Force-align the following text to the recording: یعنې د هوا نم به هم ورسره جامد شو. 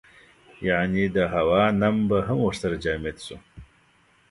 یعنې 0.67 1.03
د 1.15 1.17
هوا 1.33 1.63
نم 1.81 1.97
به 2.09 2.17
هم 2.27 2.37
ورسره 2.47 2.75
جامد 2.83 3.17
شو. 3.25 3.37